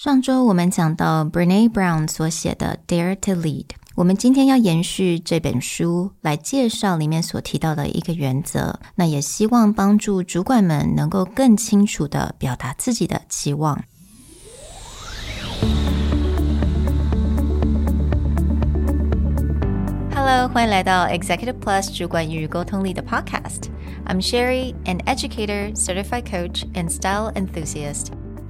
[0.00, 13.83] 上周我们讲到 Brene Brown 所写的《Dare to Lead》，我们今天要延续这本书来介绍里面所提到的一个原则，那也希望帮助主管们能够更清楚的表达自己的期望。
[20.15, 28.07] Hello，欢迎来到 Executive Plus 主管与沟通力的 Podcast。I'm Sherry, an educator, certified coach, and style enthusiast.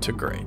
[0.00, 0.46] to great.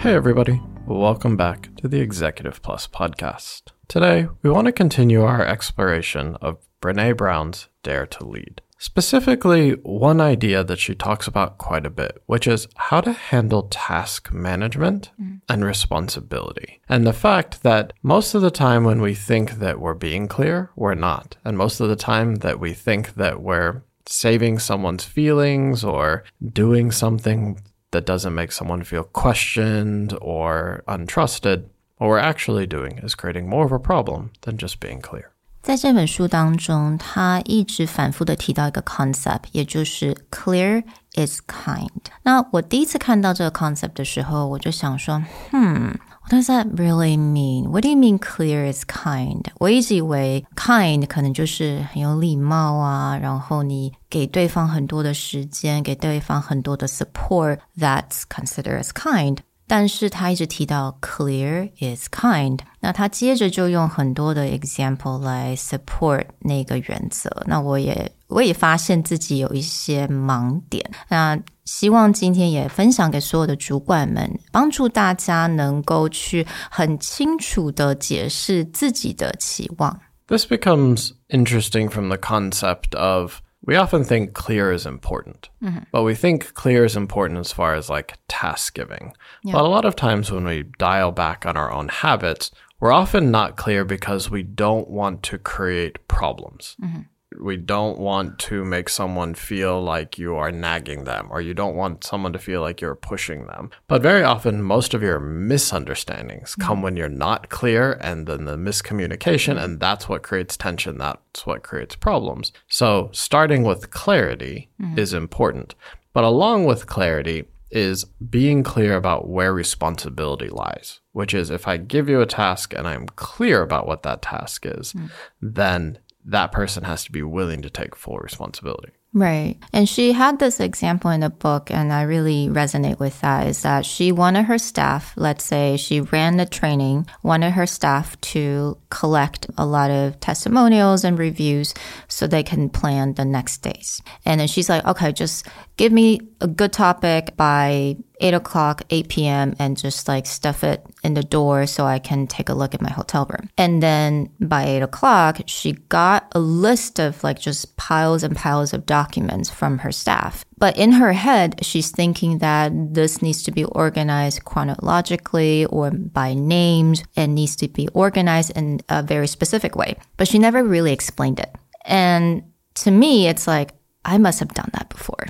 [0.00, 0.62] Hey, everybody.
[0.86, 3.64] Welcome back to the Executive Plus podcast.
[3.86, 8.62] Today, we want to continue our exploration of Brene Brown's Dare to Lead.
[8.82, 13.64] Specifically, one idea that she talks about quite a bit, which is how to handle
[13.64, 15.42] task management mm.
[15.50, 16.80] and responsibility.
[16.88, 20.70] And the fact that most of the time when we think that we're being clear,
[20.76, 21.36] we're not.
[21.44, 26.90] And most of the time that we think that we're saving someone's feelings or doing
[26.90, 31.66] something that doesn't make someone feel questioned or untrusted,
[31.98, 35.29] what we're actually doing is creating more of a problem than just being clear.
[35.62, 40.82] 在这本书当中，他一直反复的提到一个 concept，也就是 clear
[41.14, 41.88] is kind。
[42.22, 45.98] 那我第一次看到这个 concept 的时候，我就想说哼。
[46.30, 47.70] What does that really mean?
[47.70, 49.42] What do you mean clear is kind?
[49.58, 57.58] 我一直以为 kind 可能就是很有礼貌啊，然后你给对方很多的时间，给对方很多的 support.
[57.76, 59.38] That's considered as kind.
[59.70, 67.30] 但是他一直提到 clear is kind，那他接着就用很多的 example 来 support 那个原则。
[67.46, 80.00] 那我也我也发现自己有一些盲点，那希望今天也分享给所有的主管们，帮助大家能够去很清楚的解释自己的期望。
[80.26, 83.34] This becomes interesting from the concept of
[83.66, 85.80] we often think clear is important, mm-hmm.
[85.92, 89.12] but we think clear is important as far as like task giving.
[89.44, 89.52] Yeah.
[89.52, 92.50] But a lot of times when we dial back on our own habits,
[92.80, 96.76] we're often not clear because we don't want to create problems.
[96.82, 97.00] Mm-hmm
[97.38, 101.76] we don't want to make someone feel like you are nagging them or you don't
[101.76, 103.70] want someone to feel like you're pushing them.
[103.86, 106.62] But very often, most of your misunderstandings mm-hmm.
[106.62, 110.98] come when you're not clear and then the miscommunication, and that's what creates tension.
[110.98, 112.52] That's what creates problems.
[112.68, 114.98] So, starting with clarity mm-hmm.
[114.98, 115.74] is important.
[116.12, 121.76] But along with clarity, is being clear about where responsibility lies, which is if I
[121.76, 125.08] give you a task and I'm clear about what that task is, mm.
[125.40, 128.92] then that person has to be willing to take full responsibility.
[129.12, 129.56] Right.
[129.72, 133.62] And she had this example in the book, and I really resonate with that is
[133.62, 138.78] that she wanted her staff, let's say she ran the training, wanted her staff to
[138.90, 141.74] collect a lot of testimonials and reviews
[142.06, 144.00] so they can plan the next days.
[144.24, 145.44] And then she's like, okay, just
[145.76, 150.84] give me a good topic by 8 o'clock, 8 p.m., and just like stuff it
[151.02, 153.48] in the door so I can take a look at my hotel room.
[153.56, 158.72] And then by 8 o'clock, she got a list of like just piles and piles
[158.72, 160.44] of documents from her staff.
[160.58, 166.34] But in her head, she's thinking that this needs to be organized chronologically or by
[166.34, 169.96] names and needs to be organized in a very specific way.
[170.18, 171.50] But she never really explained it.
[171.86, 172.42] And
[172.74, 173.72] to me, it's like,
[174.04, 175.26] I must have done that before.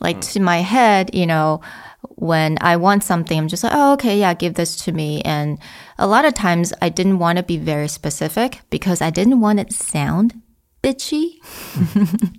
[0.00, 0.32] Like mm.
[0.32, 1.60] to my head, you know,
[2.16, 5.22] when I want something, I'm just like, oh, okay, yeah, give this to me.
[5.22, 5.58] And
[5.98, 9.60] a lot of times I didn't want to be very specific because I didn't want
[9.60, 10.40] it to sound
[10.82, 11.36] bitchy.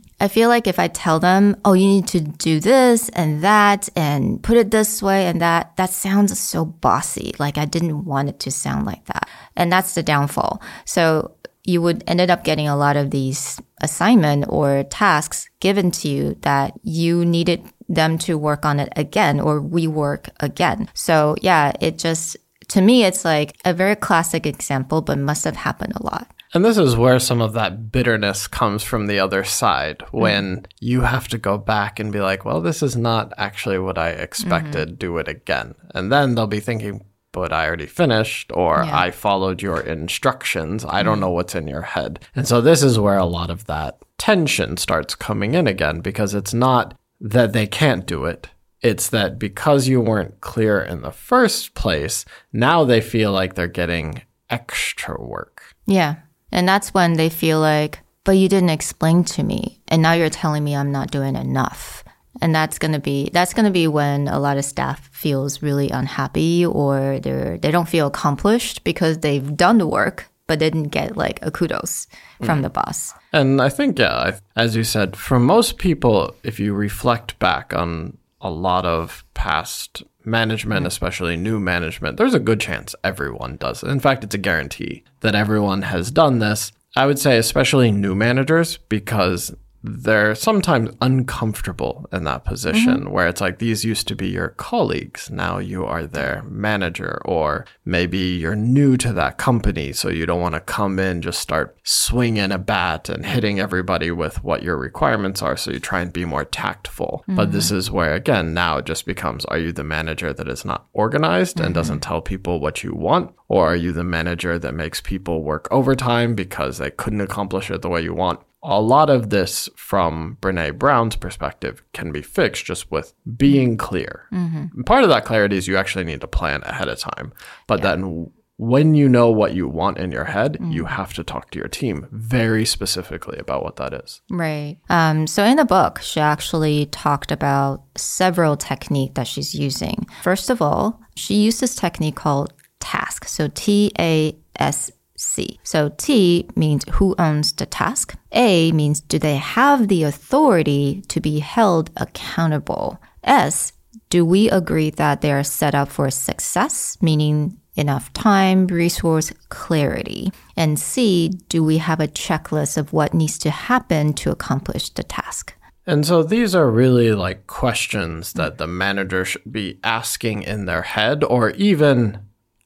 [0.19, 3.89] I feel like if I tell them, oh, you need to do this and that
[3.95, 7.33] and put it this way and that, that sounds so bossy.
[7.39, 9.27] Like I didn't want it to sound like that.
[9.57, 10.61] And that's the downfall.
[10.85, 11.35] So
[11.65, 16.37] you would ended up getting a lot of these assignment or tasks given to you
[16.41, 20.89] that you needed them to work on it again or rework again.
[20.94, 22.38] So yeah, it just,
[22.69, 26.27] to me, it's like a very classic example, but must have happened a lot.
[26.53, 30.18] And this is where some of that bitterness comes from the other side mm-hmm.
[30.18, 30.65] when mm-hmm.
[30.80, 34.09] you have to go back and be like, well, this is not actually what I
[34.09, 34.89] expected.
[34.89, 34.97] Mm-hmm.
[34.97, 35.74] Do it again.
[35.95, 38.95] And then they'll be thinking, but I already finished, or yeah.
[38.95, 40.86] I followed your instructions.
[40.86, 41.21] I don't mm.
[41.21, 42.19] know what's in your head.
[42.36, 46.36] And so this is where a lot of that tension starts coming in again because
[46.36, 48.50] it's not that they can't do it.
[48.81, 53.68] It's that because you weren't clear in the first place, now they feel like they're
[53.68, 55.63] getting extra work.
[55.86, 56.15] Yeah.
[56.51, 59.81] And that's when they feel like, but you didn't explain to me.
[59.88, 62.04] And now you're telling me I'm not doing enough.
[62.42, 66.65] And that's gonna be that's gonna be when a lot of staff feels really unhappy
[66.65, 71.39] or they're they don't feel accomplished because they've done the work but didn't get like
[71.41, 72.07] a kudos
[72.43, 72.63] from mm.
[72.63, 73.13] the boss.
[73.31, 78.17] And I think yeah, as you said, for most people, if you reflect back on
[78.41, 83.89] a lot of past management, especially new management, there's a good chance everyone does it.
[83.89, 86.71] In fact, it's a guarantee that everyone has done this.
[86.95, 89.53] I would say, especially new managers, because
[89.83, 93.09] they're sometimes uncomfortable in that position mm-hmm.
[93.09, 97.65] where it's like these used to be your colleagues now you are their manager or
[97.83, 101.77] maybe you're new to that company so you don't want to come in just start
[101.83, 106.13] swinging a bat and hitting everybody with what your requirements are so you try and
[106.13, 107.36] be more tactful mm-hmm.
[107.36, 107.77] but this mm-hmm.
[107.77, 111.57] is where again now it just becomes are you the manager that is not organized
[111.57, 111.65] mm-hmm.
[111.65, 115.44] and doesn't tell people what you want or are you the manager that makes people
[115.44, 119.69] work overtime because they couldn't accomplish it the way you want a lot of this
[119.75, 124.27] from Brene Brown's perspective can be fixed just with being clear.
[124.31, 124.83] Mm-hmm.
[124.83, 127.33] Part of that clarity is you actually need to plan ahead of time.
[127.68, 127.95] But yeah.
[127.95, 130.71] then when you know what you want in your head, mm.
[130.71, 134.21] you have to talk to your team very specifically about what that is.
[134.30, 134.77] Right.
[134.89, 140.07] Um, so in the book, she actually talked about several techniques that she's using.
[140.21, 143.27] First of all, she used this technique called TASC.
[143.27, 144.92] So T A S
[145.23, 145.59] C.
[145.63, 148.15] So T means who owns the task.
[148.31, 152.99] A means do they have the authority to be held accountable.
[153.23, 153.73] S,
[154.09, 160.31] do we agree that they are set up for success, meaning enough time, resource, clarity?
[160.55, 165.03] And C, do we have a checklist of what needs to happen to accomplish the
[165.03, 165.55] task?
[165.85, 170.83] And so these are really like questions that the manager should be asking in their
[170.83, 172.19] head or even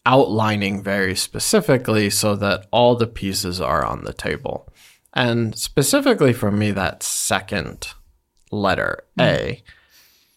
[0.07, 4.67] outlining very specifically so that all the pieces are on the table.
[5.13, 7.89] And specifically for me, that second
[8.51, 9.25] letter, mm.
[9.25, 9.63] A,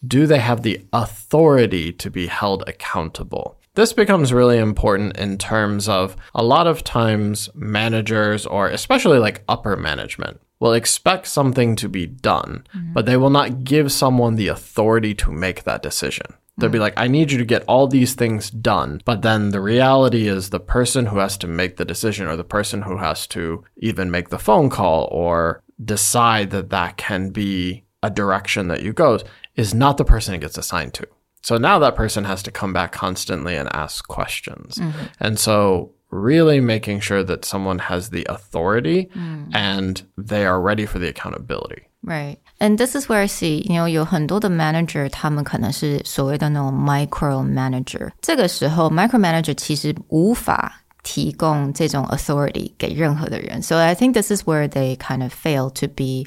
[0.05, 3.57] do they have the authority to be held accountable?
[3.75, 9.43] This becomes really important in terms of a lot of times managers, or especially like
[9.47, 12.93] upper management, will expect something to be done, mm.
[12.93, 16.27] but they will not give someone the authority to make that decision.
[16.57, 19.01] They'll be like, I need you to get all these things done.
[19.03, 22.43] But then the reality is the person who has to make the decision or the
[22.43, 27.83] person who has to even make the phone call or decide that that can be
[28.03, 29.17] a direction that you go
[29.55, 31.07] is not the person it gets assigned to.
[31.41, 34.75] So now that person has to come back constantly and ask questions.
[34.75, 35.05] Mm-hmm.
[35.19, 39.54] And so really making sure that someone has the authority mm.
[39.54, 41.82] and they are ready for the accountability.
[42.02, 42.38] Right.
[42.60, 48.10] And this is where I see, you know, 有很多的 manager 他们可能是所谓的那种 micro manager。
[48.22, 53.60] 这个时候 micro manager 其实无法提供这种 authority 给任何的人。
[53.60, 56.26] So I think this is where they kind of fail to be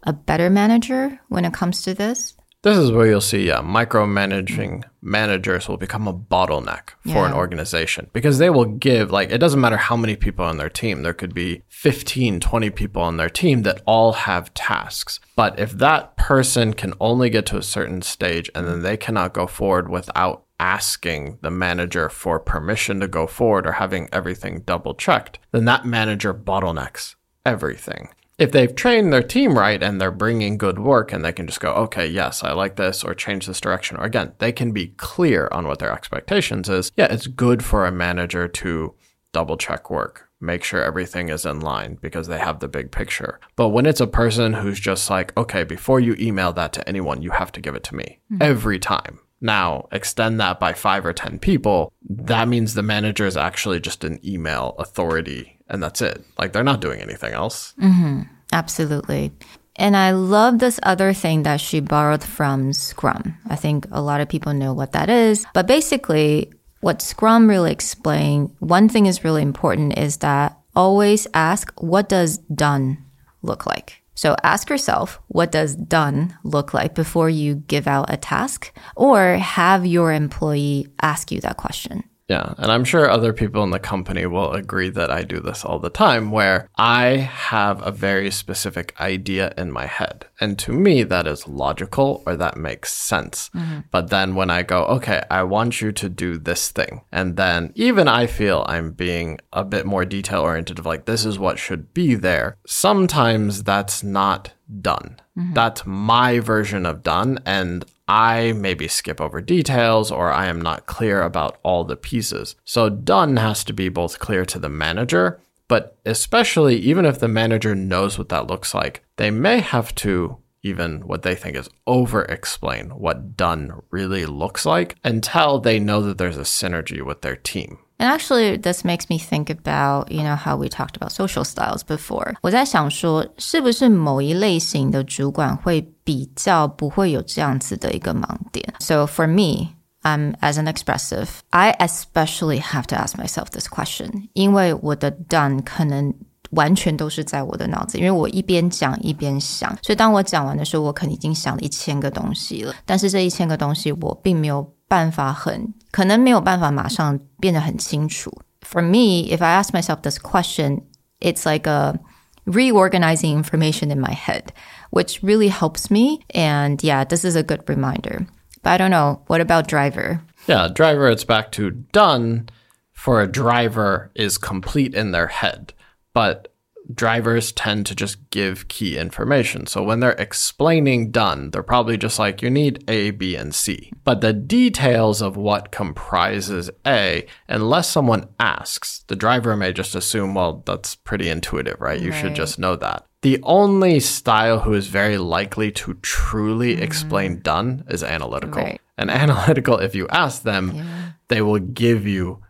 [0.00, 2.34] a better manager when it comes to this.
[2.63, 7.27] This is where you'll see yeah, micromanaging managers will become a bottleneck for yeah.
[7.27, 10.69] an organization because they will give, like, it doesn't matter how many people on their
[10.69, 11.01] team.
[11.01, 15.19] There could be 15, 20 people on their team that all have tasks.
[15.35, 19.33] But if that person can only get to a certain stage and then they cannot
[19.33, 24.93] go forward without asking the manager for permission to go forward or having everything double
[24.93, 28.09] checked, then that manager bottlenecks everything
[28.41, 31.59] if they've trained their team right and they're bringing good work and they can just
[31.59, 34.87] go, okay, yes, I like this or change this direction, or again, they can be
[34.87, 36.91] clear on what their expectations is.
[36.97, 38.95] Yeah, it's good for a manager to
[39.31, 43.39] double check work, make sure everything is in line because they have the big picture.
[43.55, 47.21] But when it's a person who's just like, okay, before you email that to anyone,
[47.21, 48.41] you have to give it to me mm-hmm.
[48.41, 49.19] every time.
[49.41, 51.91] Now, extend that by five or 10 people.
[52.07, 56.23] That means the manager is actually just an email authority and that's it.
[56.37, 57.73] Like they're not doing anything else.
[57.81, 58.23] Mm-hmm.
[58.53, 59.31] Absolutely.
[59.77, 63.37] And I love this other thing that she borrowed from Scrum.
[63.49, 65.45] I think a lot of people know what that is.
[65.53, 71.71] But basically, what Scrum really explained, one thing is really important is that always ask,
[71.81, 72.97] what does done
[73.41, 74.00] look like?
[74.21, 78.71] So ask yourself, what does done look like before you give out a task?
[78.95, 82.03] Or have your employee ask you that question.
[82.31, 82.53] Yeah.
[82.57, 85.79] And I'm sure other people in the company will agree that I do this all
[85.79, 90.27] the time, where I have a very specific idea in my head.
[90.39, 93.49] And to me, that is logical or that makes sense.
[93.53, 93.79] Mm-hmm.
[93.91, 97.01] But then when I go, okay, I want you to do this thing.
[97.11, 101.25] And then even I feel I'm being a bit more detail oriented of like, this
[101.25, 102.55] is what should be there.
[102.65, 105.19] Sometimes that's not done.
[105.37, 105.53] Mm-hmm.
[105.53, 107.39] That's my version of done.
[107.45, 112.55] And I maybe skip over details or I am not clear about all the pieces.
[112.65, 117.27] So done has to be both clear to the manager, but especially even if the
[117.27, 121.68] manager knows what that looks like, they may have to even what they think is
[121.86, 127.20] over explain what done really looks like until they know that there's a synergy with
[127.20, 127.78] their team.
[127.98, 131.82] And actually, this makes me think about, you know, how we talked about social styles
[131.82, 132.34] before.
[132.42, 138.74] 我在想说，是不是某一类型的主管会比较不会有这样子的一个盲点？
[138.80, 145.62] So for me, I'm as an expressive, I especially have to ask myself this question，因为我的 done
[145.62, 146.12] 可能
[146.50, 152.74] 完全都是在我的脑子，因为我一边讲一边想，所以当我讲完的时候，我可能已经想了一千个东西了。
[152.84, 158.32] 但是这一千个东西，我并没有办法很，可能没有办法马上变得很清楚。
[158.62, 160.82] For me, if I ask myself this question,
[161.20, 161.98] it's like a
[162.44, 164.46] reorganizing information in my head,
[164.90, 166.20] which really helps me.
[166.34, 168.26] And yeah, this is a good reminder.
[168.62, 169.20] But I don't know.
[169.26, 170.20] What about driver?
[170.46, 172.48] Yeah, driver, it's back to done
[172.92, 175.72] for a driver is complete in their head
[176.13, 176.51] but
[176.93, 179.67] drivers tend to just give key information.
[179.67, 183.91] So when they're explaining done, they're probably just like, you need A, B, and C.
[184.03, 190.33] But the details of what comprises A, unless someone asks, the driver may just assume,
[190.33, 191.99] well, that's pretty intuitive, right?
[191.99, 192.21] You right.
[192.21, 193.05] should just know that.
[193.21, 196.83] The only style who is very likely to truly mm-hmm.
[196.83, 198.63] explain done is analytical.
[198.63, 198.81] Right.
[198.97, 201.11] And analytical, if you ask them, yeah.
[201.27, 202.41] they will give you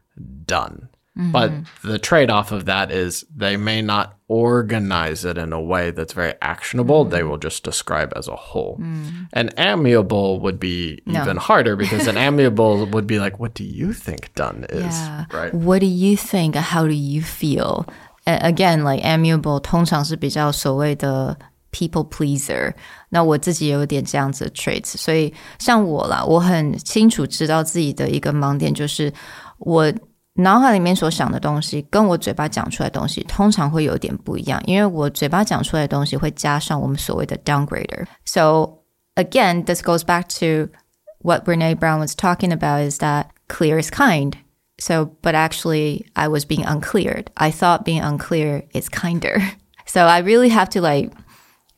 [0.45, 0.89] done.
[1.18, 1.32] Mm-hmm.
[1.32, 1.50] But
[1.82, 6.12] the trade off of that is they may not organize it in a way that's
[6.12, 7.04] very actionable.
[7.04, 7.14] Mm-hmm.
[7.14, 8.76] They will just describe as a whole.
[8.78, 9.28] Mm.
[9.32, 11.22] And amiable would be no.
[11.22, 14.92] even harder because an amiable would be like, what do you think done is?
[14.94, 15.24] Yeah.
[15.32, 15.54] Right.
[15.54, 16.54] What do you think?
[16.54, 17.86] How do you feel?
[18.26, 21.38] Again, like amiable 通常是比较所谓的
[21.72, 22.74] people pleaser。
[23.08, 29.10] 那我自己也有点这样子的 traits，所以像我啦，我很清楚知道自己的一个盲点就是
[29.60, 29.90] 我。
[30.34, 38.82] 脑海里面所想的东西，跟我嘴巴讲出来的东西，通常会有点不一样，因为我嘴巴讲出来的东西会加上我们所谓的 downgrader。So
[39.14, 40.70] again, this goes back to
[41.20, 44.34] what Brene Brown was talking about is that clear is kind.
[44.78, 47.24] So, but actually, I was being unclear.
[47.34, 49.52] I thought being unclear is kinder.
[49.86, 51.12] So I really have to like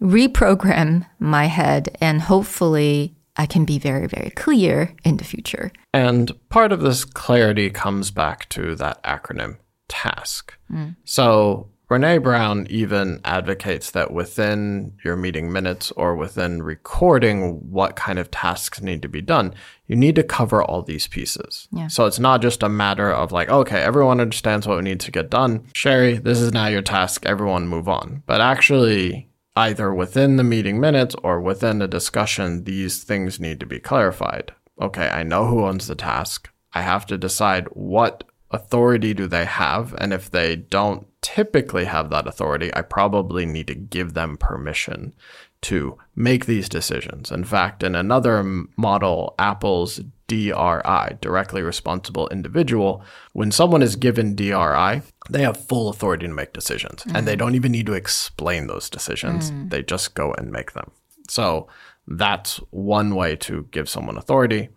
[0.00, 5.71] reprogram my head and hopefully I can be very, very clear in the future.
[5.93, 9.57] And part of this clarity comes back to that acronym
[9.89, 10.51] TASC.
[10.71, 10.95] Mm.
[11.03, 18.17] So Brene Brown even advocates that within your meeting minutes or within recording what kind
[18.17, 19.53] of tasks need to be done,
[19.85, 21.67] you need to cover all these pieces.
[21.71, 21.87] Yeah.
[21.87, 25.29] So it's not just a matter of like, okay, everyone understands what needs to get
[25.29, 25.67] done.
[25.73, 27.25] Sherry, this is now your task.
[27.25, 28.23] Everyone move on.
[28.25, 33.65] But actually, either within the meeting minutes or within the discussion, these things need to
[33.65, 34.53] be clarified.
[34.81, 36.49] Okay, I know who owns the task.
[36.73, 39.93] I have to decide what authority do they have.
[39.97, 45.13] And if they don't typically have that authority, I probably need to give them permission
[45.63, 47.31] to make these decisions.
[47.31, 48.43] In fact, in another
[48.77, 53.03] model, Apple's DRI, directly responsible individual,
[53.33, 57.15] when someone is given DRI, they have full authority to make decisions mm.
[57.15, 57.39] and they mm.
[57.39, 59.51] don't even need to explain those decisions.
[59.51, 59.69] Mm.
[59.69, 60.91] They just go and make them.
[61.29, 61.67] So
[62.07, 64.69] that's one way to give someone authority.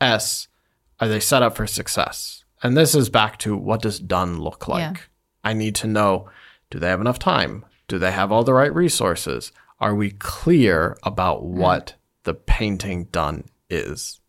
[0.00, 0.48] S,
[1.00, 2.44] are they set up for success?
[2.62, 4.96] And this is back to what does done look like?
[4.96, 5.02] Yeah.
[5.44, 6.28] I need to know
[6.70, 7.66] do they have enough time?
[7.86, 9.52] Do they have all the right resources?
[9.82, 11.56] Are we clear about mm.
[11.56, 14.20] what the painting done is?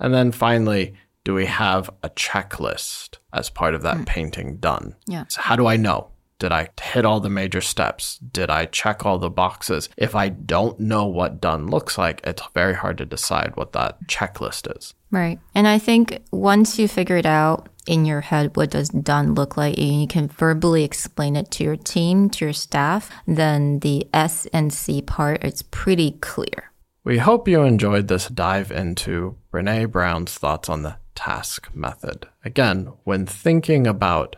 [0.00, 4.06] And then finally, do we have a checklist as part of that mm.
[4.06, 4.96] painting done?
[5.06, 5.26] Yeah.
[5.28, 6.11] So how do I know?
[6.42, 8.18] Did I hit all the major steps?
[8.18, 9.88] Did I check all the boxes?
[9.96, 14.08] If I don't know what done looks like, it's very hard to decide what that
[14.08, 14.92] checklist is.
[15.12, 15.38] Right.
[15.54, 19.56] And I think once you figure it out in your head, what does done look
[19.56, 24.08] like, and you can verbally explain it to your team, to your staff, then the
[24.12, 26.72] S and C part is pretty clear.
[27.04, 32.26] We hope you enjoyed this dive into Brene Brown's thoughts on the task method.
[32.44, 34.34] Again, when thinking about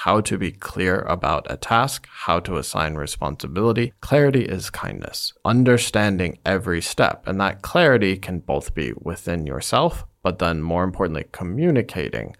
[0.00, 5.32] how to be clear about a task, how to assign responsibility, clarity is kindness.
[5.42, 7.26] Understanding every step.
[7.26, 12.36] And that clarity can both be within yourself, but then more importantly, communicating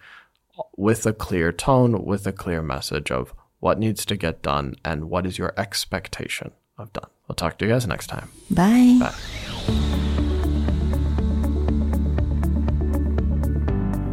[0.77, 5.09] with a clear tone, with a clear message of what needs to get done and
[5.09, 7.09] what is your expectation of done.
[7.27, 8.29] We'll talk to you guys next time.
[8.51, 8.99] Bye.
[9.01, 10.07] Bye.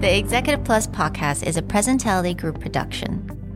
[0.03, 3.25] The Executive Plus podcast is a Presentality Group production,